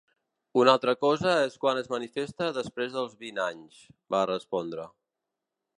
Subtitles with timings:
[0.61, 3.83] Una altra cosa és quan es manifesta després dels vint anys,
[4.17, 4.91] va respondre.